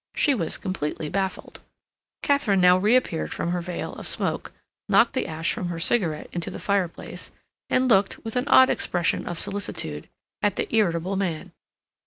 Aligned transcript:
She 0.15 0.33
was 0.33 0.57
completely 0.57 1.09
baffled. 1.09 1.59
Katharine 2.23 2.59
now 2.59 2.75
reappeared 2.79 3.31
from 3.35 3.51
her 3.51 3.61
veil 3.61 3.93
of 3.93 4.07
smoke, 4.07 4.51
knocked 4.89 5.13
the 5.13 5.27
ash 5.27 5.53
from 5.53 5.67
her 5.67 5.79
cigarette 5.79 6.27
into 6.33 6.49
the 6.49 6.57
fireplace, 6.57 7.29
and 7.69 7.87
looked, 7.87 8.17
with 8.25 8.35
an 8.35 8.47
odd 8.47 8.71
expression 8.71 9.27
of 9.27 9.37
solicitude, 9.37 10.09
at 10.41 10.55
the 10.55 10.67
irritable 10.75 11.17
man. 11.17 11.51